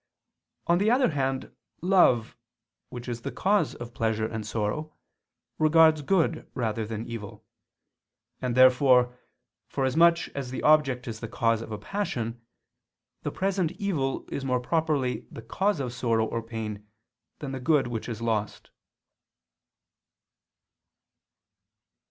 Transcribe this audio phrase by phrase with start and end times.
[0.65, 2.35] On the other hand love,
[2.89, 4.95] which is the cause of pleasure and sorrow,
[5.59, 7.45] regards good rather than evil:
[8.41, 9.15] and therefore,
[9.67, 12.43] forasmuch as the object is the cause of a passion,
[13.21, 16.87] the present evil is more properly the cause of sorrow or pain,
[17.37, 18.71] than the good which is lost.